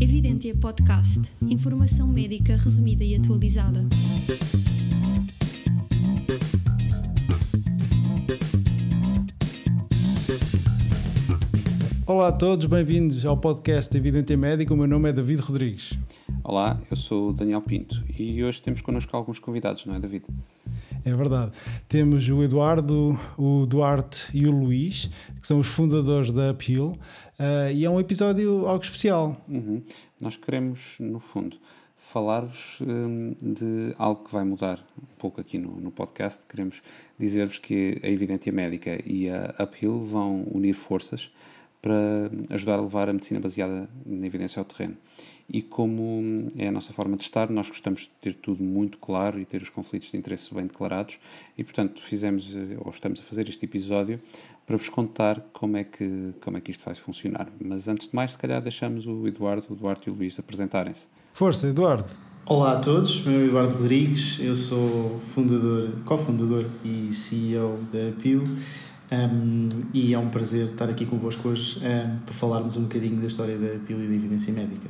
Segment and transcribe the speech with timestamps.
[0.00, 1.34] Evidentia Podcast.
[1.42, 3.80] Informação médica resumida e atualizada.
[12.06, 14.72] Olá a todos, bem-vindos ao podcast Evidentia Médica.
[14.72, 15.98] O meu nome é David Rodrigues.
[16.44, 20.24] Olá, eu sou o Daniel Pinto e hoje temos connosco alguns convidados, não é, David?
[21.04, 21.52] É verdade.
[21.88, 25.08] Temos o Eduardo, o Duarte e o Luís,
[25.40, 26.92] que são os fundadores da Uphill,
[27.38, 29.42] uh, e é um episódio algo especial.
[29.48, 29.82] Uhum.
[30.20, 31.56] Nós queremos, no fundo,
[31.96, 36.44] falar-vos um, de algo que vai mudar um pouco aqui no, no podcast.
[36.44, 36.82] Queremos
[37.18, 41.30] dizer-vos que a Evidência Médica e a Uphill vão unir forças
[41.80, 44.96] para ajudar a levar a medicina baseada na evidência ao terreno.
[45.52, 49.40] E como é a nossa forma de estar, nós gostamos de ter tudo muito claro
[49.40, 51.18] e ter os conflitos de interesse bem declarados
[51.58, 54.20] e, portanto, fizemos eh, ou estamos a fazer este episódio
[54.64, 57.48] para vos contar como é que, como é que isto vai funcionar.
[57.60, 61.08] Mas antes de mais, se calhar deixamos o Eduardo, o Duarte e o Luís apresentarem-se.
[61.32, 62.08] Força, Eduardo!
[62.46, 68.12] Olá a todos, meu nome é Eduardo Rodrigues, eu sou fundador, cofundador e CEO da
[68.20, 68.44] PIL
[69.10, 73.26] um, e é um prazer estar aqui convosco hoje um, para falarmos um bocadinho da
[73.26, 74.88] história da PIL e da evidência médica.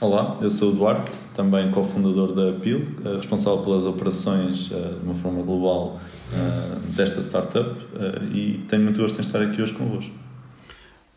[0.00, 5.04] Olá, eu sou o Duarte, também cofundador da PIL, eh, responsável pelas operações uh, de
[5.04, 6.00] uma forma global
[6.32, 10.10] uh, desta startup uh, e tenho muito gosto em estar aqui hoje convosco.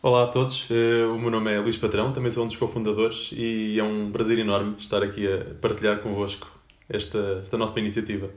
[0.02, 3.78] Olá a todos, o meu nome é Luís Patrão, também sou um dos cofundadores e
[3.80, 6.46] é um prazer enorme estar aqui a partilhar convosco
[6.86, 8.28] esta, esta nossa iniciativa.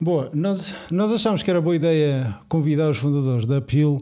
[0.00, 3.98] Boa, nós, nós achámos que era boa ideia convidar os fundadores da Appeal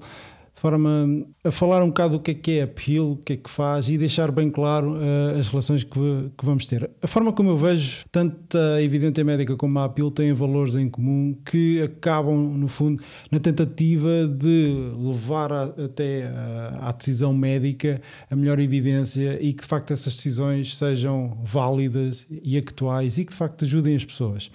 [0.54, 3.34] de forma a falar um bocado do que é que é a Appeal, o que
[3.34, 5.90] é que faz e deixar bem claro uh, as relações que,
[6.38, 6.88] que, vamos ter.
[7.02, 10.88] A forma como eu vejo, tanto a Evidente Médica como a Appeal têm valores em
[10.88, 16.32] comum que acabam, no fundo, na tentativa de levar a, até
[16.80, 22.56] à decisão médica a melhor evidência e que de facto essas decisões sejam válidas e
[22.56, 24.50] actuais e que de facto ajudem as pessoas.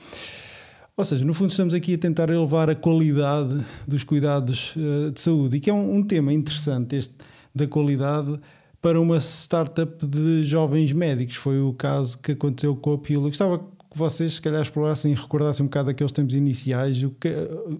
[0.97, 5.21] Ou seja, no fundo estamos aqui a tentar elevar a qualidade dos cuidados uh, de
[5.21, 7.13] saúde e que é um, um, tema interessante este
[7.53, 8.39] da qualidade
[8.81, 11.35] para uma startup de jovens médicos.
[11.35, 13.27] Foi o caso que aconteceu com a Pila.
[13.27, 17.03] Gostava que vocês se calhar explorassem e recordassem um bocado daqueles tempos iniciais.
[17.03, 17.29] O que,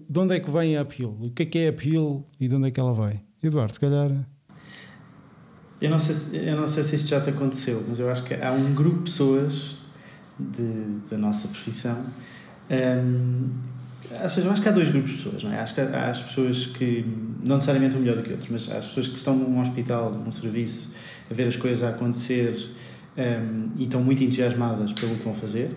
[0.08, 1.16] de onde é que vem a Pila?
[1.20, 3.20] O que é que é a Pila e de onde é que ela vai?
[3.42, 4.12] Eduardo, se calhar...
[5.80, 8.22] Eu não, sei se, eu não sei se isto já te aconteceu, mas eu acho
[8.22, 9.76] que há um grupo de pessoas
[10.38, 12.04] de, da nossa profissão
[12.70, 13.48] um,
[14.22, 15.60] ou seja, eu acho que há dois grupos de pessoas, não é?
[15.60, 17.04] Acho que há as pessoas que,
[17.44, 20.10] não necessariamente um melhor do que outro, mas há as pessoas que estão num hospital,
[20.10, 20.92] num serviço,
[21.30, 22.70] a ver as coisas a acontecer
[23.16, 25.70] um, e estão muito entusiasmadas pelo que vão fazer.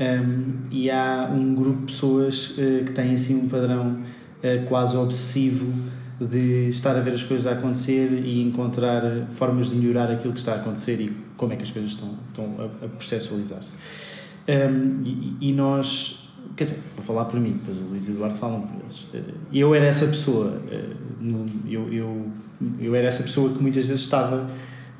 [0.00, 4.96] Um, e há um grupo de pessoas uh, que têm assim um padrão uh, quase
[4.96, 5.72] obsessivo
[6.18, 9.02] de estar a ver as coisas a acontecer e encontrar
[9.32, 12.14] formas de melhorar aquilo que está a acontecer e como é que as coisas estão,
[12.28, 13.72] estão a, a processualizar-se.
[14.48, 16.19] Um, e, e, nós
[16.60, 19.06] quer dizer, vou falar por mim, depois o Luís e o Eduardo falam por eles.
[19.14, 20.90] Eh, eu era essa pessoa, eh,
[21.66, 22.26] eu, eu,
[22.78, 24.50] eu era essa pessoa que muitas vezes estava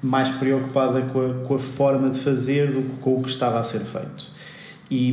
[0.02, 3.60] mais preocupada com a, com a forma de fazer do que com o que estava
[3.60, 4.32] a ser feito.
[4.90, 5.12] E,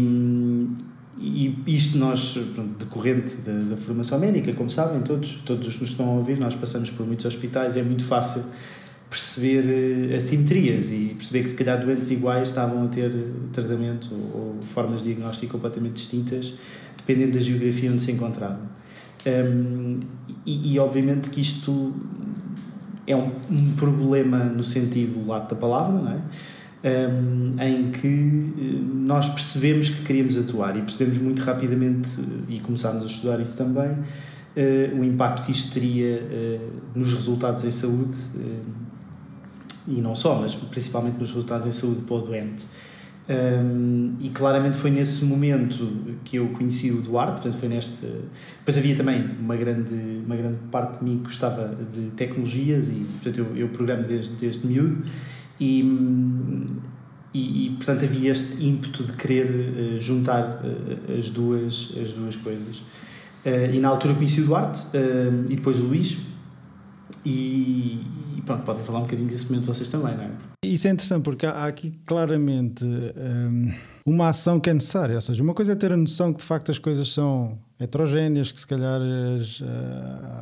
[1.18, 2.40] e isto nós,
[2.80, 6.40] decorrente da, da, formação médica, como sabem todos, todos os que nos estão a ouvir,
[6.40, 8.42] nós passamos por muitos hospitais, é muito fácil
[9.10, 13.12] perceber uh, assimetrias e perceber que se calhar doentes iguais estavam a ter
[13.54, 16.54] tratamento ou, formas de diagnóstico completamente distintas
[16.98, 18.60] dependendo da geografia onde se encontravam.
[19.26, 20.00] Um,
[20.46, 21.94] e, e, obviamente que isto
[23.06, 26.22] é um, um, problema no sentido lato da palavra, não é?
[26.84, 32.10] Um, em que eh, nós percebemos que queríamos atuar e percebemos muito rapidamente,
[32.48, 37.64] e começámos a estudar isso também, uh, o impacto que isto teria uh, nos resultados
[37.66, 38.16] em saúde
[39.88, 42.66] e não só, mas principalmente nos resultados em saúde para o doente.
[43.30, 48.06] Um, e claramente foi nesse momento que eu conheci o Duarte, portanto foi neste...
[48.60, 53.06] Depois havia também uma grande, uma grande parte de mim que gostava de tecnologias e,
[53.22, 55.04] portanto, eu, eu programo desde, desde miúdo
[55.60, 55.82] e,
[57.34, 62.36] e, e, portanto, havia este ímpeto de querer uh, juntar uh, as, duas, as duas
[62.38, 62.78] coisas.
[62.78, 64.88] Uh, e na altura conheci o Duarte
[65.50, 66.18] e depois o Luís
[67.26, 68.02] e,
[68.38, 70.32] e pronto, podem falar um bocadinho desse momento vocês também, não é?
[70.66, 73.74] Isso é interessante porque há aqui claramente um,
[74.06, 75.16] uma ação que é necessária.
[75.16, 78.52] Ou seja, uma coisa é ter a noção que de facto as coisas são heterogéneas,
[78.52, 79.66] que se calhar as, uh,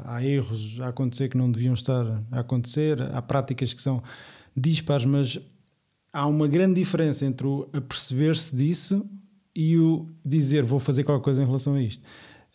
[0.06, 4.02] há erros a acontecer que não deviam estar a acontecer, há práticas que são
[4.56, 5.40] dispares, mas
[6.14, 9.06] há uma grande diferença entre o aperceber-se disso
[9.54, 12.04] e o dizer vou fazer qualquer coisa em relação a isto.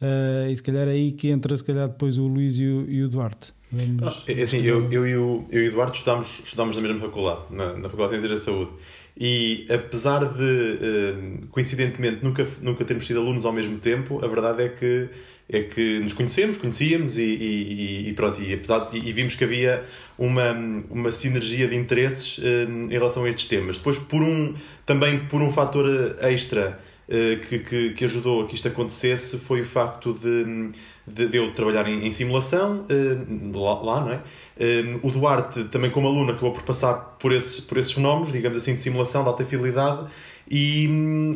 [0.01, 2.91] Uh, e se calhar é aí que entra se calhar depois o Luís e o,
[2.91, 3.53] e o Duarte.
[3.73, 4.25] Vamos...
[4.27, 7.43] É assim, eu, eu, e o, eu e o Duarte estudámos, estudámos na mesma faculdade,
[7.51, 8.71] na, na Faculdade de Ciências da Saúde.
[9.17, 14.65] E apesar de, uh, coincidentemente, nunca, nunca termos sido alunos ao mesmo tempo, a verdade
[14.65, 15.09] é que,
[15.49, 19.45] é que nos conhecemos, conhecíamos e, e, e pronto, e, apesar de, e vimos que
[19.45, 19.85] havia
[20.19, 20.53] uma,
[20.89, 23.79] uma sinergia de interesses uh, em relação a estes temas.
[23.79, 24.55] Depois, por um,
[24.87, 25.87] também por um fator
[26.23, 30.71] extra uh, que, que, que ajudou a que isto acontecesse, foi o facto de
[31.13, 34.21] de, de eu trabalhar em, em simulação uh, lá, lá, não é?
[34.57, 38.59] Uh, o Duarte, também como aluno, acabou por passar por esses, por esses fenómenos, digamos
[38.59, 40.07] assim, de simulação, de alta fidelidade,
[40.51, 40.87] e,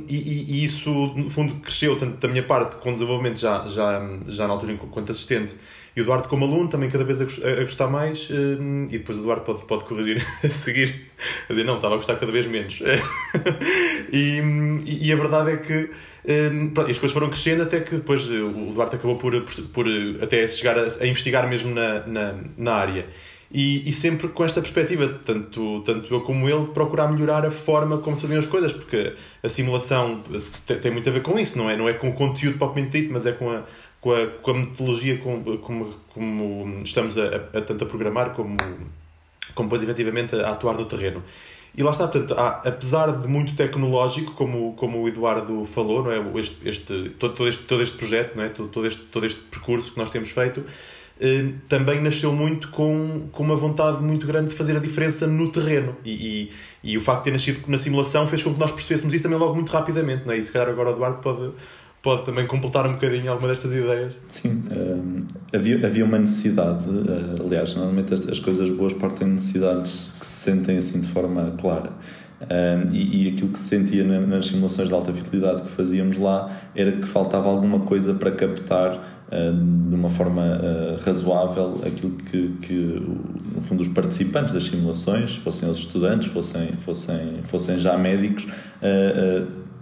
[0.09, 4.49] e, e, isso, no fundo, cresceu tanto da minha parte com desenvolvimento já, já, já
[4.49, 5.55] na altura enquanto assistente,
[5.97, 8.35] e o Duarte como aluno também cada vez a, a gostar mais, uh,
[8.91, 11.13] e depois o Duarte pode, pode corrigir a seguir,
[11.49, 12.83] a dizer, não, estava a gostar cada vez menos.
[14.13, 14.43] e,
[14.85, 15.91] e a verdade é que
[16.27, 19.63] um, pronto, as coisas foram crescendo até que depois eh, o Duarte acabou por, por,
[19.69, 19.87] por
[20.23, 23.07] até chegar a, a, investigar mesmo na, na, na área.
[23.57, 27.99] E, e, sempre com esta perspectiva, tanto, tanto eu como ele, procurar melhorar a forma
[27.99, 30.21] como se as coisas, porque a simulação
[30.67, 31.77] tem, tem, muito a ver com isso, não é?
[31.77, 33.63] Não é com o conteúdo propriamente dito, mas é com a,
[34.01, 38.57] com a, com a metodologia como, como, como estamos a, a, tanto a programar como,
[39.55, 41.23] como depois efetivamente a, a atuar no terreno.
[41.77, 46.11] E lá está, portanto, há, apesar de muito tecnológico, como, como o Eduardo falou, não
[46.11, 46.41] é?
[46.41, 48.49] este, este, todo, todo, este, todo este projeto, não é?
[48.49, 50.65] todo, todo, este, todo este percurso que nós temos feito,
[51.69, 55.97] também nasceu muito com, com uma vontade muito grande de fazer a diferença no terreno.
[56.05, 59.15] E, e, e o facto de ter nascido na simulação fez com que nós percebêssemos
[59.15, 60.27] isso também logo muito rapidamente.
[60.27, 60.39] Não é?
[60.39, 61.53] E se calhar agora o Eduardo pode,
[62.03, 64.13] pode também completar um bocadinho alguma destas ideias.
[64.29, 65.21] Sim, um,
[65.55, 70.27] havia, havia uma necessidade, uh, aliás, normalmente as, as, coisas boas partem de necessidades que
[70.27, 71.93] se sentem assim de forma clara.
[72.43, 76.19] Um, e, e, aquilo que se sentia na, nas simulações de alta fidelidade que fazíamos
[76.19, 79.14] lá era que faltava alguma coisa para captar
[79.89, 83.03] de uma forma uh, razoável aquilo que, que,
[83.55, 88.47] no fundo, os participantes das simulações, fossem os estudantes, fossem, fossem, fossem já médicos,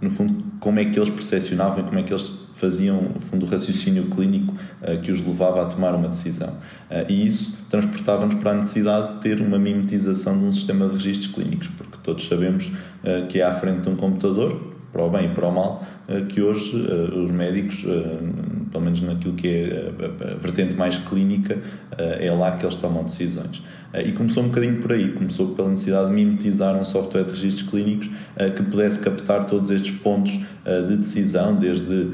[0.01, 3.49] no fundo, como é que eles percepcionavam, como é que eles faziam, no fundo, o
[3.49, 4.53] raciocínio clínico
[5.01, 6.55] que os levava a tomar uma decisão.
[7.09, 11.33] E isso transportava-nos para a necessidade de ter uma mimetização de um sistema de registros
[11.33, 12.71] clínicos, porque todos sabemos
[13.29, 15.83] que é à frente de um computador, para o bem e para o mal,
[16.29, 17.85] que hoje os médicos,
[18.73, 19.93] pelo menos naquilo que é
[20.31, 21.61] a vertente mais clínica,
[21.97, 23.61] é lá que eles tomam decisões.
[23.93, 27.29] Eh, e começou um bocadinho por aí, começou pela necessidade de mimetizar um software de
[27.29, 32.11] registros clínicos eh, que pudesse captar todos estes pontos eh, de decisão, desde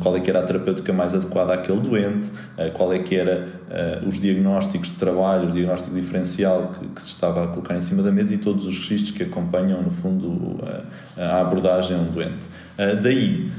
[0.00, 2.30] qual é que era a terapêutica mais adequada àquele doente,
[2.74, 3.48] qual é que era
[4.06, 8.12] os diagnósticos de trabalho, o diagnóstico diferencial que, se estava a colocar em cima da
[8.12, 10.60] mesa e todos os registros que acompanham, no fundo,
[11.16, 12.46] a abordagem a um doente.
[13.02, 13.50] daí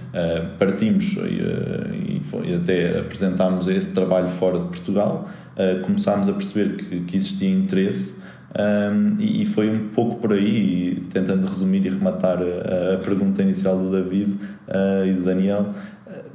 [0.58, 5.30] partimos e, e até apresentámos esse trabalho fora de Portugal,
[5.60, 8.24] uh, começámos a perceber que, que existia interesse
[8.58, 13.44] um, e, e, foi um pouco por aí, tentando resumir e rematar a, a pergunta
[13.44, 14.32] inicial do David
[14.68, 15.76] uh, e do Daniel,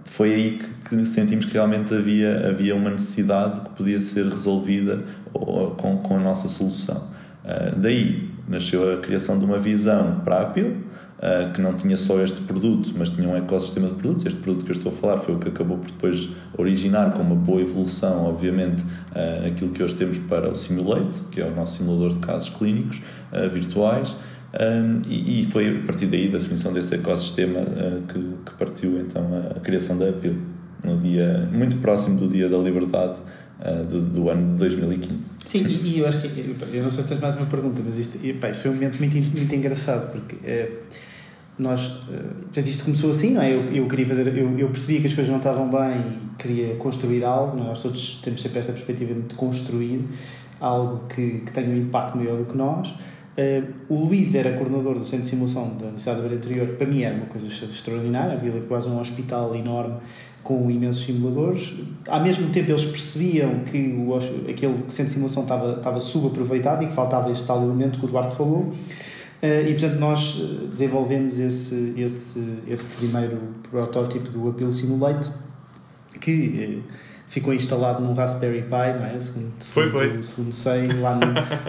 [0.04, 5.02] foi aí que, que, sentimos que realmente havia, havia uma necessidade que podia ser resolvida
[5.32, 7.08] com, com a nossa solução.
[7.44, 10.83] Uh, daí nasceu a criação de uma visão para a Apple,
[11.18, 14.26] uh, que não tinha só este produto, mas tinha um ecossistema de produtos.
[14.26, 17.22] Este produto que eu estou a falar foi o que acabou por depois originar com
[17.22, 21.54] uma boa evolução, obviamente, uh, naquilo que hoje temos para o Simulate, que é o
[21.54, 23.02] nosso simulador de casos clínicos
[23.32, 24.16] uh, virtuais.
[24.54, 27.58] Um, e, e, foi a partir daí, da definição desse ecossistema,
[28.06, 30.38] que, que, partiu então a, a criação da Apple,
[30.84, 33.18] no dia muito próximo do Dia da Liberdade
[33.88, 35.30] do, do, ano de 2015.
[35.46, 37.96] Sim, e, e, eu acho que, eu não sei se tens mais uma pergunta, mas
[37.98, 40.36] isto, isto foi um momento muito, muito engraçado, porque
[41.58, 43.52] nós, eh, portanto, isto começou assim, não é?
[43.52, 46.74] Eu, eu queria fazer, eu, eu percebia que as coisas não estavam bem e queria
[46.76, 50.04] construir algo, nós todos temos sempre esta perspectiva de construir
[50.60, 52.92] algo que, que tenha um impacto maior do que nós.
[53.88, 57.02] O Luís era coordenador do Centro de Simulação da Universidade do Beira Interior, para mim
[57.02, 59.96] era uma coisa extraordinária, havia quase um hospital enorme
[60.44, 61.74] com imensos simuladores.
[62.06, 64.14] Ao mesmo tempo, eles percebiam que o,
[64.48, 68.08] aquele centro de simulação estava, estava subaproveitado e que faltava este tal elemento que o
[68.08, 68.72] Duarte falou.
[69.42, 73.38] Eh, e, portanto, nós eh, desenvolvemos esse, esse, esse primeiro
[73.70, 75.30] protótipo do Appeal Simulate,
[76.20, 76.94] que eh,
[77.26, 79.18] ficou instalado num Raspberry Pi, não é?
[79.18, 80.22] Segundo, foi, foi.
[80.22, 81.18] segundo sei, lá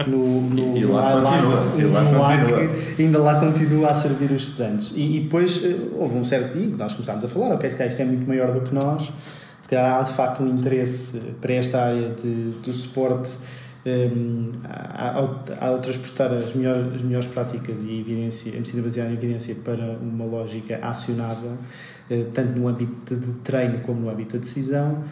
[0.06, 2.70] no, no, no, e lá, no continua, lá, lá continua.
[2.98, 4.92] ainda lá continua a servir os estudantes.
[4.94, 5.62] E, e depois
[5.94, 8.52] houve um certo dia nós começámos a falar, ok, se calhar isto é muito maior
[8.52, 9.10] do que nós,
[9.60, 13.32] se calhar há de facto um interesse para esta área de, do suporte
[13.86, 14.52] um,
[14.94, 19.54] ao, ao, transportar as melhores, as melhores práticas e evidência, a medicina baseada em evidência
[19.64, 21.52] para uma lógica acionável,
[22.34, 25.04] tanto no âmbito de treino como no âmbito da decisão,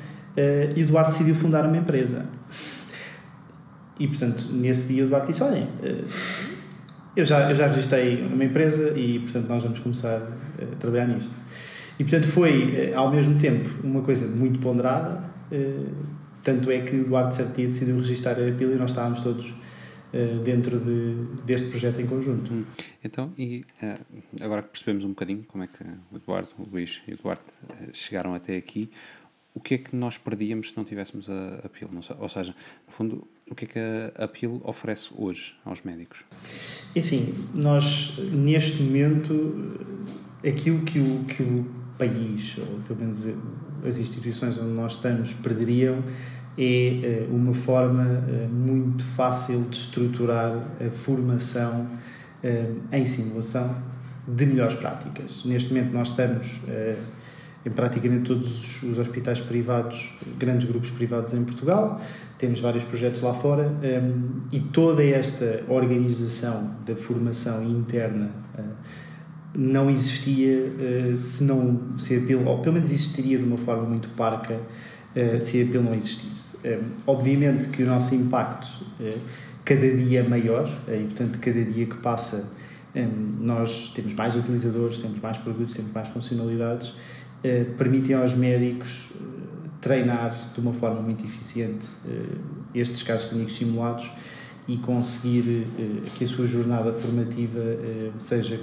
[0.76, 2.26] e o Duarte decidiu fundar uma empresa.
[3.99, 5.69] E, portanto, nesse dia o Duarte disse, olhem,
[7.17, 10.21] eu já, eu já registrei uma empresa e, portanto, nós vamos começar
[10.61, 11.37] a trabalhar nisto.
[11.99, 15.23] E, portanto, foi, ao mesmo tempo, uma coisa muito ponderada,
[16.45, 20.43] tanto é que o certo dia decidiu registrar a pila e nós estávamos todos uh,
[20.45, 21.14] dentro de,
[21.45, 22.53] deste projeto em conjunto.
[22.53, 22.64] Hum.
[23.03, 23.99] Então, e uh,
[24.43, 27.37] agora que percebemos um bocadinho como é que o Eduardo, o Luís e o uh,
[27.95, 28.91] chegaram até aqui,
[29.55, 32.17] o que é que nós perdíamos se não tivéssemos a, a?
[32.19, 32.55] Ou seja,
[32.87, 36.25] no fundo, o que é que a, a oferece hoje aos médicos?
[36.95, 39.79] É assim, nós, neste momento,
[40.47, 41.65] aquilo que o, que o
[41.97, 43.23] país, ou pelo menos
[43.87, 46.03] as instituições onde nós estamos, perderiam
[46.57, 51.89] é eh, uma forma eh, muito fácil de estruturar a formação
[52.43, 53.77] eh, em simulação
[54.27, 55.45] de melhores práticas.
[55.45, 56.61] Neste momento nós estamos
[57.64, 62.00] em praticamente todos os hospitais privados, grandes grupos privados em Portugal,
[62.38, 63.73] temos vários projetos lá fora
[64.52, 68.30] e toda esta organização da formação interna
[69.54, 74.61] não existia se não se a ou pelo menos existiria de uma forma muito parca
[75.40, 76.59] se a PIL não existisse.
[77.06, 78.68] Obviamente que o nosso impacto
[79.64, 82.52] cada dia é maior e, portanto, cada dia que passa
[83.40, 86.94] nós temos mais utilizadores, temos mais produtos, temos mais funcionalidades,
[87.77, 89.13] permitem aos médicos
[89.81, 91.87] treinar de uma forma muito eficiente
[92.75, 94.11] estes casos clínicos simulados
[94.67, 95.67] e conseguir
[96.15, 97.61] que a sua jornada formativa
[98.17, 98.59] seja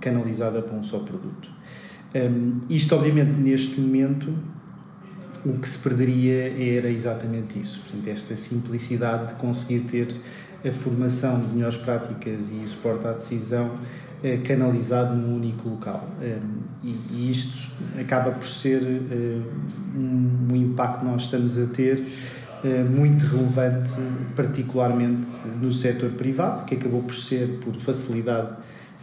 [0.00, 1.50] canalizada para um só produto.
[2.70, 4.32] Isto, obviamente, neste momento
[5.44, 7.80] o que se perderia era exatamente isso.
[7.80, 10.16] Portanto, esta simplicidade de conseguir ter
[10.66, 14.13] a formação de melhores práticas e o suporte à decisão eh,
[14.44, 16.08] canalizado num único local.
[16.20, 16.38] Eh,
[16.82, 19.40] e, isto acaba por ser eh,
[19.96, 22.04] um, impacto que nós estamos a ter
[22.64, 23.92] eh, muito relevante,
[24.34, 25.28] particularmente
[25.60, 28.56] no setor privado, que acabou por ser, por facilidade,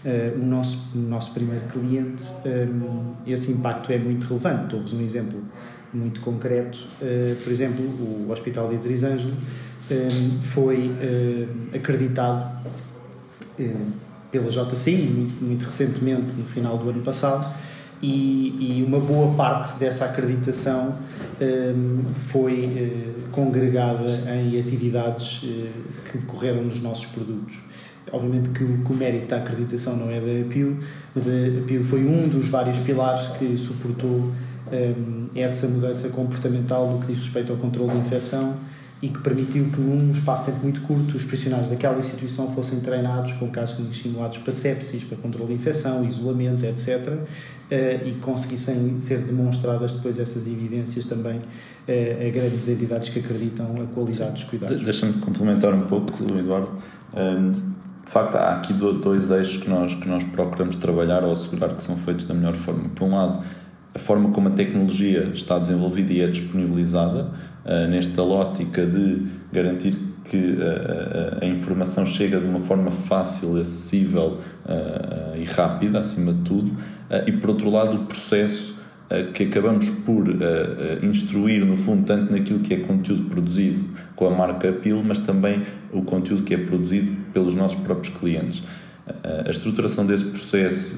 [0.03, 2.23] eh, o, nosso, o nosso primeiro cliente.
[2.43, 2.67] Eh,
[3.27, 4.71] esse impacto é muito relevante.
[4.71, 5.43] Dou-vos um exemplo
[5.93, 6.79] muito concreto.
[7.43, 10.89] Por exemplo, o Hospital de Ângelo uh, foi
[11.75, 12.65] acreditado
[14.31, 17.53] pela JCI, muito, recentemente, no final do ano passado,
[18.01, 20.97] e, e uma boa parte dessa acreditação
[22.15, 25.41] foi congregada em atividades
[26.09, 27.55] que decorreram nos nossos produtos.
[28.11, 30.77] Obviamente que o, que o mérito da acreditação não é da APIL,
[31.13, 34.31] mas a APIL foi um dos vários pilares que suportou
[34.71, 38.57] um, essa mudança comportamental no que diz respeito ao controle de infecção
[39.01, 42.79] e que permitiu que num espaço de tempo muito curto os profissionais daquela instituição fossem
[42.81, 47.07] treinados com casos simulados para sepsis, para controle de infecção, isolamento, etc.
[47.07, 53.65] Uh, e conseguissem ser demonstradas depois essas evidências também uh, a grandes entidades que acreditam
[53.81, 54.83] a qualidade dos cuidados.
[54.83, 56.69] Deixa-me complementar um pouco, Eduardo.
[57.15, 57.51] Um,
[58.11, 61.81] de facto, há aqui dois eixos que nós, que nós procuramos trabalhar ou assegurar que
[61.81, 62.89] são feitos da melhor forma.
[62.89, 63.41] Por um lado,
[63.93, 67.31] a forma como a tecnologia está desenvolvida e é disponibilizada,
[67.89, 75.37] nesta lógica de garantir que uh, a informação chega de uma forma fácil, acessível uh,
[75.37, 76.71] e rápida, acima de tudo,
[77.27, 78.79] e por outro lado, o processo
[79.33, 80.23] que acabamos por
[81.03, 83.83] instruir, no fundo, tanto naquilo que é conteúdo produzido
[84.15, 88.63] com a marca PIL, mas também o conteúdo que é produzido pelos nossos próprios clientes.
[89.45, 90.95] a estruturação desse processo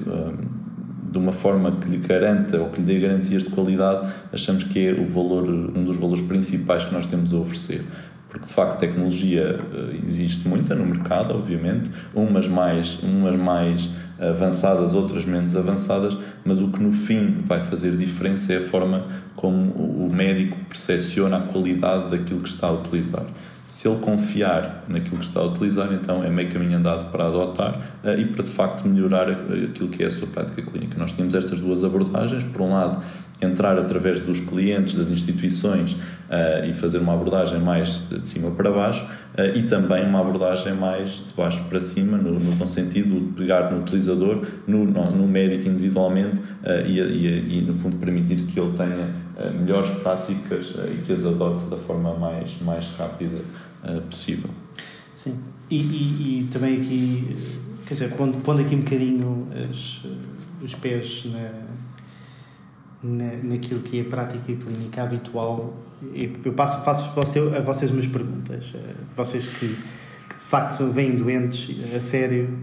[1.14, 4.88] de uma forma que lhe garanta ou que lhe dê garantias de qualidade, achamos que
[4.88, 7.82] é o valor, um dos valores principais que nós temos a oferecer.
[8.28, 14.92] Porque de facto tecnologia eh, existe muita no mercado, obviamente, umas mais, umas mais avançadas,
[14.92, 19.06] outras menos avançadas, mas o que no fim vai fazer diferença é a forma
[19.36, 23.26] como o médico percepciona a qualidade daquilo que está a utilizar.
[23.74, 27.74] Se ele confiar naquilo que está a utilizar, então é meio caminho andado para adotar
[28.04, 30.96] uh, e para de facto melhorar aquilo que é a sua prática clínica.
[30.96, 32.44] Nós temos estas duas abordagens.
[32.44, 33.02] Por um lado,
[33.42, 38.70] entrar através dos clientes, das instituições uh, e fazer uma abordagem mais de cima para
[38.70, 43.32] baixo uh, e também uma abordagem mais de baixo para cima, no, no sentido de
[43.32, 48.36] pegar no utilizador, no, no, no médico individualmente uh, e, e, e, no fundo, permitir
[48.42, 53.38] que ele tenha melhores práticas e que as adote da forma mais, mais rápida
[54.08, 54.50] possível.
[55.14, 55.38] Sim,
[55.70, 57.36] e, e, e, também aqui,
[57.86, 60.02] quer dizer, pondo, pondo aqui um bocadinho as,
[60.62, 61.64] os pés na
[63.04, 65.74] na, naquilo que é a prática clínica habitual.
[66.44, 67.20] Eu passo, faço
[67.54, 68.72] a vocês umas perguntas.
[68.74, 69.68] Eh, vocês que,
[70.28, 72.58] que de facto vêm doentes a sério.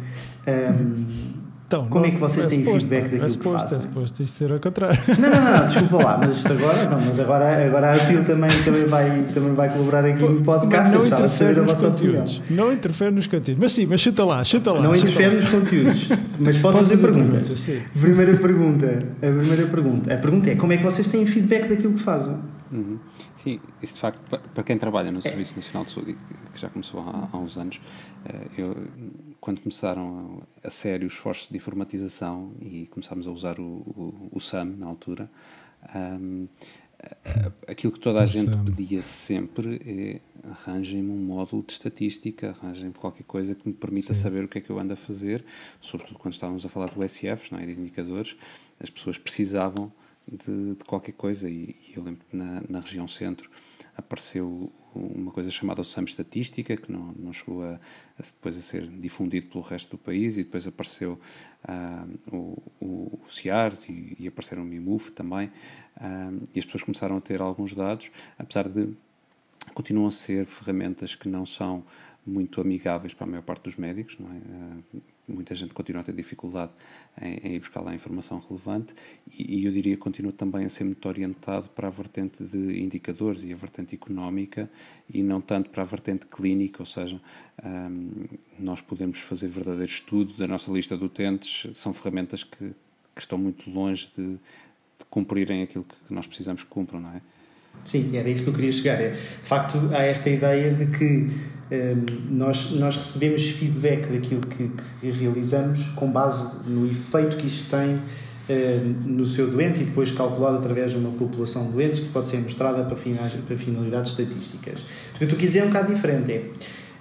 [0.47, 1.31] Um,
[1.71, 3.77] Então, Como não- é que vocês é têm suposto, feedback daquilo é que suposto, fazem?
[3.77, 4.97] É suposto isto ser ao contrário.
[5.17, 8.49] Não, não, não, desculpa lá, mas isto agora, não, mas agora, agora a Apil também,
[8.65, 10.89] também, vai, também vai colaborar aqui no podcast.
[10.89, 12.11] Mas não interfere nos vossa opinião.
[12.13, 12.41] conteúdos.
[12.49, 13.61] Não interfere nos conteúdos.
[13.61, 14.81] Mas sim, mas chuta lá, chuta lá.
[14.81, 15.41] Não chuta interfere lá.
[15.41, 16.07] nos conteúdos,
[16.39, 17.69] mas pode fazer fazer perguntas.
[17.97, 20.13] Primeira pergunta, a primeira pergunta.
[20.13, 22.35] A pergunta é como é que vocês têm feedback daquilo que fazem?
[22.71, 22.97] Uhum.
[23.43, 26.17] Sim, isso de facto, pa- para quem trabalha no Serviço Nacional de Saúde,
[26.53, 27.81] que já começou há, há uns anos,
[28.25, 28.75] eh, eu,
[29.41, 34.29] quando começaram a, a sério os esforços de informatização e começámos a usar o, o,
[34.31, 35.29] o SAM na altura,
[35.83, 38.65] a- aquilo que toda a O gente SAM.
[38.65, 44.43] pedia sempre é arranjem-me um módulo de estatística, arranjem-me qualquer coisa que me permita saber
[44.43, 45.43] o que é que eu ando a fazer,
[45.79, 48.35] sobretudo quando estávamos a falar do SFs, não é, de indicadores,
[48.79, 49.91] as pessoas precisavam
[50.31, 53.49] de, de qualquer coisa e, e eu lembro que na, na região centro
[53.95, 58.61] apareceu uma coisa chamada o SAM Estatística, que não, não chegou a, a depois a
[58.61, 61.19] ser difundido pelo resto do país e depois apareceu
[61.63, 65.51] ah, o, o, CIARS e, e apareceram o MIMUF também
[65.97, 68.89] ah, e as pessoas começaram a ter alguns dados, apesar de
[69.73, 71.83] continuam a ser ferramentas que não são
[72.25, 74.99] muito amigáveis para a maior parte dos médicos, não é?
[75.31, 76.71] Muita gente continua a ter dificuldade
[77.21, 78.93] em, em ir buscar lá informação relevante
[79.37, 82.81] e, e eu diria que continua também a ser muito orientado para a vertente de
[82.81, 84.69] indicadores e a vertente económica
[85.09, 87.19] e não tanto para a vertente clínica, ou seja,
[87.63, 88.25] ahm,
[88.59, 92.73] nós podemos fazer verdadeiro estudo da nossa lista de utentes, são ferramentas que,
[93.15, 97.21] que estão muito longe de, de cumprirem aquilo que nós precisamos que cumpram, não é?
[97.83, 99.01] Sim, era isso que eu queria chegar.
[99.01, 104.69] É, de facto, há esta ideia de que hum, nós, nós recebemos feedback daquilo que,
[104.99, 110.11] que realizamos com base no efeito que isto tem hum, no seu doente e depois
[110.11, 114.11] calculado através de uma população de doentes que pode ser mostrada para, finais, para finalidades
[114.11, 114.81] estatísticas.
[115.15, 116.31] O que eu estou a dizer é um bocado diferente.
[116.31, 116.51] É,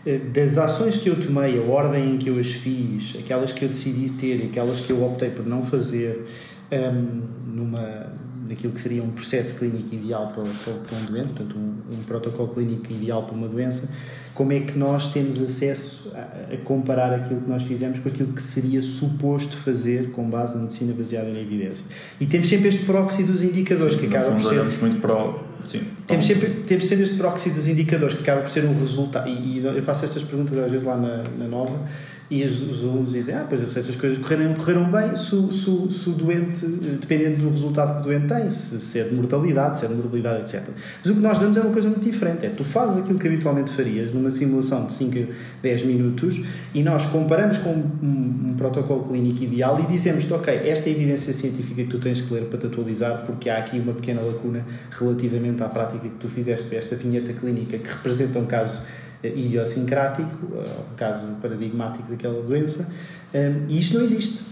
[0.06, 3.64] eh, das ações que eu tomei, a ordem em que eu as fiz, aquelas que
[3.64, 6.26] eu decidi ter e aquelas que eu optei por não fazer,
[6.72, 8.12] hum, numa,
[8.50, 12.02] naquilo que seria um processo clínico ideal para, para, para um doente, portanto, um, um
[12.02, 13.88] protocolo clínico ideal para uma doença,
[14.34, 18.32] como é que nós temos acesso a, a comparar aquilo que nós fizemos com aquilo
[18.32, 21.86] que seria suposto fazer com base na medicina baseada na evidência.
[22.20, 24.80] E temos sempre este proxy dos indicadores, que no acaba por ser.
[24.80, 25.50] muito para o.
[25.64, 29.28] Sim, Temos sempre, temos sempre este proxy dos indicadores que acaba por ser um resultado.
[29.28, 31.86] E, e eu faço estas perguntas às vezes lá na, na nova
[32.30, 35.16] e os, os alunos dizem: Ah, pois eu sei se as coisas correram, correram bem,
[35.16, 39.00] se, se, se o doente, eh, dependendo do resultado que o doente tem, se, se
[39.00, 40.68] é de mortalidade, se é de morbilidade, etc.
[41.02, 43.26] Mas o que nós damos é uma coisa muito diferente: é tu fazes aquilo que
[43.26, 46.40] habitualmente farias numa simulação de 5 a 10 minutos
[46.72, 50.94] e nós comparamos com um, um protocolo clínico ideal e dizemos-te: Ok, esta é a
[50.94, 54.22] evidência científica que tu tens que ler para te atualizar, porque há aqui uma pequena
[54.22, 58.80] lacuna relativamente à prática que tu fizeste para esta vinheta clínica que representa um caso
[59.28, 62.92] idiosincrático, eh, um caso paradigmático daquela doença,
[63.32, 64.50] eh, e isto não existe.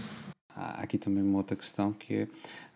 [0.55, 2.27] Há aqui também uma outra questão que é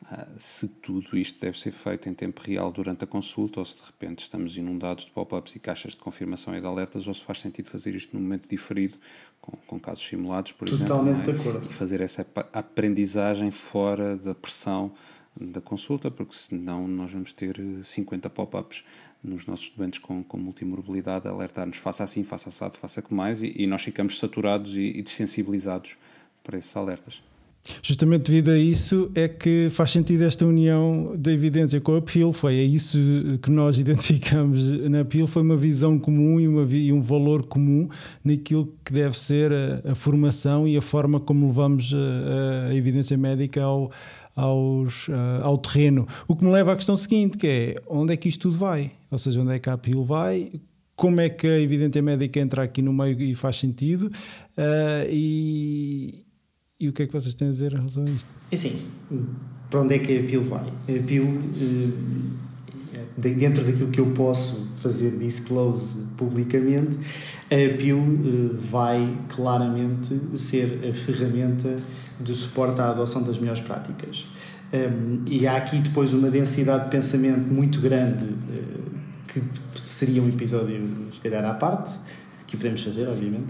[0.09, 3.75] ah, se tudo isto deve ser feito em tempo real durante a consulta ou se
[3.75, 7.21] de repente estamos inundados de pop-ups e caixas de confirmação e de alertas ou se
[7.21, 8.95] faz sentido fazer isto num momento diferido,
[9.41, 11.33] com, com casos simulados, por Totalmente exemplo.
[11.33, 11.49] de não é?
[11.49, 11.69] acordo.
[11.69, 14.93] E fazer essa aprendizagem fora da pressão
[15.39, 18.83] da consulta, porque senão nós vamos ter eh, 50 pop-ups
[19.23, 23.53] nos nossos doentes com, com multimorbilidade alertar-nos faça assim, faça assado, faça com mais e,
[23.55, 25.95] e nós ficamos saturados e, e desensibilizados
[26.43, 27.21] para esses alertas.
[27.81, 32.33] Justamente devido a isso é que faz sentido esta união da evidência com a PIL.
[32.33, 32.99] Foi é isso
[33.41, 37.87] que nós identificamos na PIL, foi uma visão comum e, uma, e um valor comum
[38.21, 43.17] naquilo que deve ser a, a formação e a forma como levamos a, a evidência
[43.17, 43.89] médica ao,
[44.35, 46.07] aos, ah, ao terreno.
[46.27, 48.91] O que me leva à questão seguinte, que é onde é que isto tudo vai?
[49.11, 50.51] Ou seja, onde é que a PIL vai?
[50.95, 54.11] Como é que a evidência médica entra aqui no meio e faz sentido?
[54.57, 56.25] Ah, e,
[56.79, 58.27] e o que é que vocês têm a dizer em relação a isto?
[58.51, 58.75] É Assim,
[59.69, 60.67] para onde é que a PIL vai?
[60.67, 62.52] A PIL, eh, de-
[63.29, 66.97] dentro daquilo que eu posso fazer disclose publicamente,
[67.45, 71.77] a PIL eh, vai claramente ser a ferramenta
[72.19, 74.25] de suporte à adoção das melhores práticas.
[75.27, 78.63] E há aqui depois uma densidade de pensamento muito grande eh,
[79.27, 79.41] que
[79.87, 80.81] seria um episódio,
[81.11, 81.91] se calhar, à parte,
[82.47, 83.47] que podemos fazer, obviamente,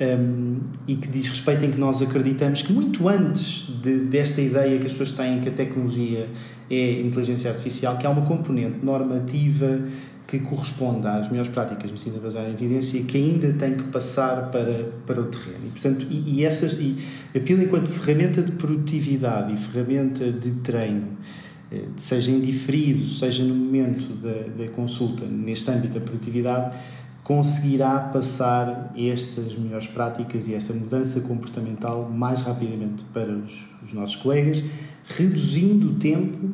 [0.00, 4.78] um, e que diz respeito em que nós acreditamos que muito antes de, desta ideia
[4.78, 6.28] que as pessoas têm que a tecnologia
[6.70, 9.80] é inteligência artificial, que há uma componente normativa
[10.26, 14.50] que corresponde às melhores práticas de medicina baseada em evidência que ainda tem que passar
[14.50, 15.66] para, para o terreno.
[15.66, 16.96] E, portanto, e, e, estas, e
[17.34, 21.16] a enquanto ferramenta de produtividade e ferramenta de treino,
[21.70, 26.76] eh, seja em diferido, seja no momento da, da consulta, neste âmbito da produtividade,
[27.26, 33.52] conseguirá passar estas melhores práticas e essa mudança comportamental mais rapidamente para os,
[33.84, 34.62] os nossos colegas,
[35.08, 36.50] reduzindo o tempo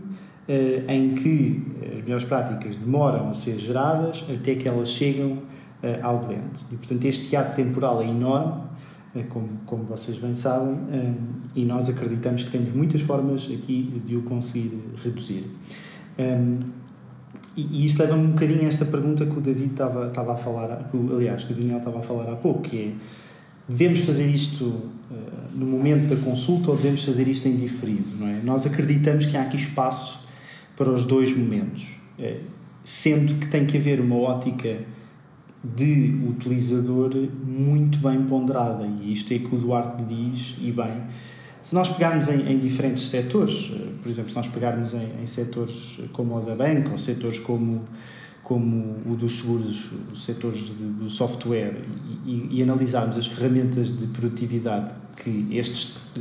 [0.48, 1.62] eh, em que
[1.94, 5.42] as melhores práticas demoram a ser geradas até que elas chegam
[5.82, 6.64] eh, ao doente.
[6.72, 8.62] E, portanto, este hiato temporal é enorme,
[9.14, 10.78] eh, como, como vocês bem sabem,
[11.54, 15.50] e nós acreditamos que temos muitas formas aqui de o conseguir reduzir.
[17.56, 20.36] E, e isto leva-me um bocadinho a esta pergunta que o David estava, estava a
[20.36, 22.92] falar, que aliás, que o Daniel estava a falar há pouco, que é,
[23.68, 24.90] devemos fazer isto uh,
[25.54, 28.40] no momento da consulta ou devemos fazer isto em diferido, não é?
[28.42, 30.26] Nós acreditamos que há aqui espaço
[30.76, 31.86] para os dois momentos,
[32.18, 32.40] uh,
[32.84, 34.78] sendo que tem que haver uma ótica
[35.62, 37.14] de utilizador
[37.46, 41.02] muito bem ponderada, e isto é que o Duarte diz, e bem,
[41.62, 45.26] se nós pegarmos em, em, diferentes setores, eh, por exemplo, se nós pegarmos em, em
[45.26, 47.82] setores como o da banca, ou setores como,
[48.42, 51.76] como o dos seguros, os setores de, do software,
[52.26, 56.20] e, e, analisarmos as ferramentas de produtividade que estes eh,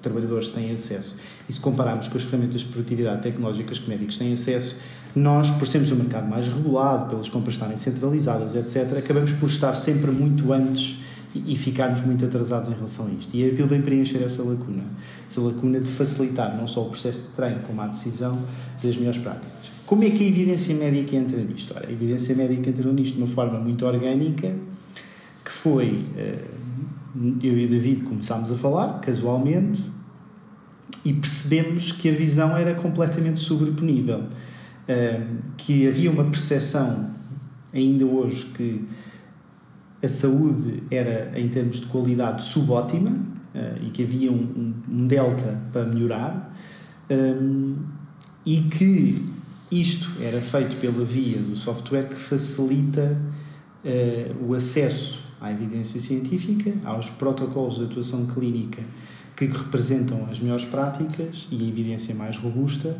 [0.00, 4.32] trabalhadores têm acesso, e se compararmos com as ferramentas de produtividade tecnológicas que médicos têm
[4.32, 4.76] acesso,
[5.14, 9.74] nós, por sermos um mercado mais regulado, pelas compras estarem centralizadas, etc., acabamos por estar
[9.74, 10.98] sempre muito antes
[11.46, 13.34] e, ficarmos muito atrasados em relação a isto.
[13.36, 14.84] E a APIL vem preencher essa lacuna.
[15.28, 18.42] Essa lacuna de facilitar não só o processo de treino, como a decisão
[18.82, 19.52] das melhores práticas.
[19.86, 21.74] Como é que a evidência médica entra nisto?
[21.74, 24.54] Ora, a evidência médica entrou nisto de uma forma muito orgânica,
[25.44, 26.04] que foi.
[26.16, 26.44] Eh,
[27.42, 29.82] eu e o David começámos a falar, casualmente,
[31.04, 34.24] e percebemos que a visão era completamente sobreponível.
[34.86, 35.22] Eh,
[35.56, 37.10] que havia uma percepção,
[37.72, 38.84] ainda hoje, que
[40.02, 45.60] a saúde era, em termos de qualidade, subótima uh, e que havia um, um, delta
[45.72, 46.56] para melhorar
[47.10, 47.76] um,
[48.46, 49.26] e que
[49.70, 53.18] isto era feito pela via do software que facilita
[53.84, 58.82] uh, o acesso à evidência científica, aos protocolos de atuação clínica
[59.36, 62.98] que representam as melhores práticas e a evidência mais robusta,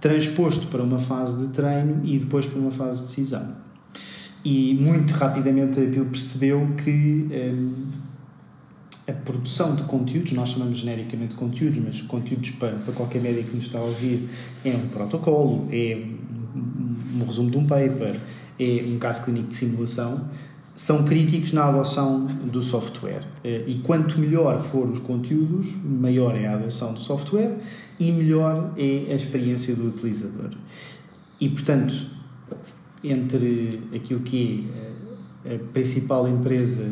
[0.00, 3.71] transposto para uma fase de treino e depois para uma fase de decisão
[4.44, 7.86] e muito rapidamente a Bill percebeu que um,
[9.06, 13.50] a produção de conteúdos, nós chamamos genericamente de conteúdos, mas conteúdos para, para qualquer médico
[13.50, 14.28] que nos está a ouvir
[14.64, 16.04] é um protocolo, é
[16.54, 18.16] um, um resumo de um paper,
[18.58, 20.28] é um caso clínico de simulação,
[20.74, 23.22] são críticos na adoção do software.
[23.44, 27.58] Eh, e quanto melhor for os conteúdos, maior é a adoção do software
[28.00, 30.50] e melhor é a experiência do utilizador.
[31.40, 31.94] E, portanto,
[33.02, 34.68] entre aquilo que
[35.44, 36.84] é a principal empresa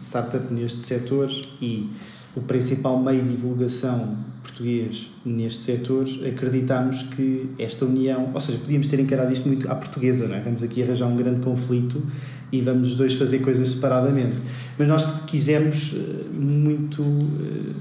[0.00, 1.30] startup neste setor
[1.60, 1.88] e
[2.36, 8.88] o principal meio de divulgação português neste setor, acreditamos que esta união, ou seja, podíamos
[8.88, 10.40] ter encarado isto muito à portuguesa, não é?
[10.40, 12.02] Vamos aqui arranjar um grande conflito
[12.50, 14.38] e vamos os dois fazer coisas separadamente.
[14.78, 17.72] Mas nós quisemos eh, muito, eh,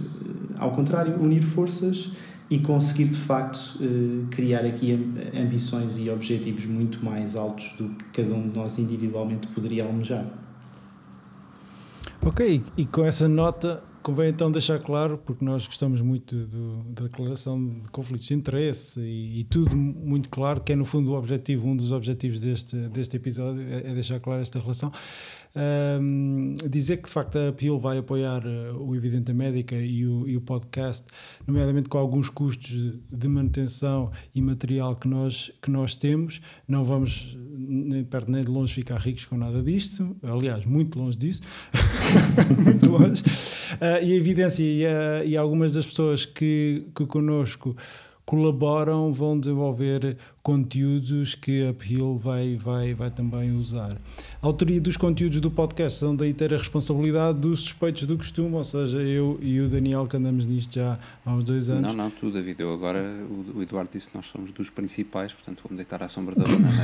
[0.58, 2.12] ao contrário, unir forças
[2.50, 4.94] e conseguir de facto eh, criar aqui
[5.36, 10.26] ambições e objetivos muito mais altos do que cada um de nós individualmente poderia almejar.
[12.22, 17.04] Ok, e com essa nota convém então deixar claro, porque nós gostamos muito do, da
[17.04, 21.18] declaração de conflitos de interesse e, e, tudo muito claro, que é no fundo o
[21.18, 24.94] objetivo, um dos objetivos deste, deste episódio, é, é deixar claro esta relação.
[25.58, 30.28] Um, dizer que de facto a Appeal vai apoiar uh, o Evidente Médica e o,
[30.28, 31.08] e o podcast,
[31.48, 36.42] nomeadamente com alguns custos de manutenção e material que nós, que nós temos.
[36.68, 41.18] Não vamos nem perto nem de longe ficar ricos com nada disto, aliás, muito longe
[41.18, 41.42] disso,
[42.64, 43.24] muito longe.
[43.24, 47.76] Uh, e a evidência e, uh, e algumas das pessoas que, que connosco
[48.28, 53.98] colaboram, vão desenvolver conteúdos que a Uphill vai, vai, vai também usar.
[54.42, 58.66] A autoria dos conteúdos do podcast são da inteira responsabilidade dos suspeitos do costume, ou
[58.66, 61.88] seja, eu e o Daniel que andamos nisto já há uns dois anos.
[61.88, 63.02] Não, não, tu David, eu agora,
[63.56, 66.76] o, Eduardo disse que nós somos dos principais, portanto vou-me deitar à sombra da bananeira,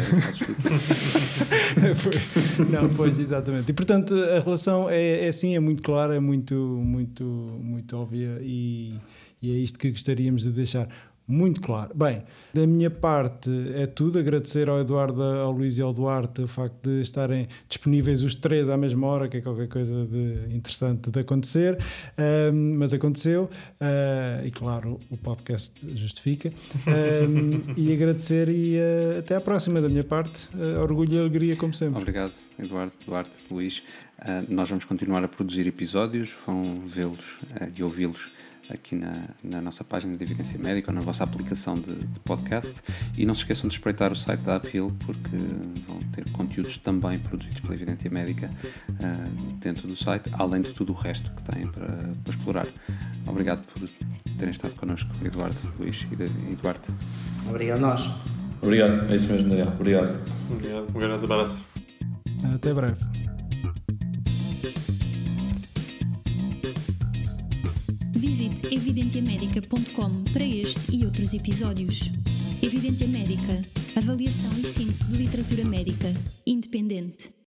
[2.72, 3.70] Não, pois, exatamente.
[3.70, 7.26] E portanto a relação é, é assim, é muito clara, é muito, muito,
[7.62, 8.98] muito óbvia e,
[9.42, 10.88] e é isto que gostaríamos de deixar
[11.28, 11.92] muito claro.
[11.96, 14.20] Bem, da minha parte é tudo.
[14.20, 18.70] Agradecer ao Eduardo, ao Luís e ao Duarte o facto de estarem disponíveis os três
[18.70, 21.78] à mesma hora, que é qualquer coisa de interessante de acontecer,
[22.54, 23.50] um, mas aconteceu.
[23.80, 26.52] Uh, e claro, o podcast justifica.
[26.88, 30.50] Um, e agradecer e uh, até à próxima da minha parte.
[30.54, 32.02] Uh, orgulho e alegria, como sempre.
[32.02, 33.82] Obrigado, Eduardo, Duarte, Luís.
[34.50, 37.40] nós vamos continuar a produzir episódios, vão vê-los
[37.76, 38.30] e ouvi-los
[38.70, 42.82] aqui na, na nossa página de Evidência Médica ou na vossa aplicação de, de podcast.
[43.18, 45.36] E não se esqueçam de espreitar o site da Uphill, porque
[45.88, 48.50] vão ter conteúdos também produzidos pela Evidência Médica
[48.90, 52.68] uh, dentro do site, além de tudo o resto que têm para, para explorar.
[53.26, 53.90] Obrigado por
[54.38, 56.92] terem estado connosco, Eduardo, Luís e Duarte.
[57.48, 58.10] Obrigado a nós.
[58.62, 59.68] Obrigado, é isso mesmo, Daniel.
[59.68, 60.20] Obrigado.
[60.50, 60.88] Obrigado.
[60.90, 61.64] Um grande abraço.
[62.54, 62.98] Até breve.
[68.34, 72.00] Visite evidentiamedica.com para este e outros episódios.
[72.64, 73.64] Evidência Médica.
[73.96, 76.12] Avaliação e síntese de literatura médica.
[76.44, 77.43] Independente.